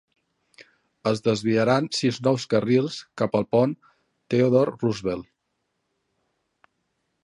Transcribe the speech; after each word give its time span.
Es 1.11 1.21
desviaran 1.27 1.89
sis 1.99 2.17
nous 2.29 2.47
carrils 2.55 2.97
cap 3.23 3.39
al 3.41 3.47
pont 3.57 3.79
Theodore 4.35 4.77
Roosevelt. 4.83 5.35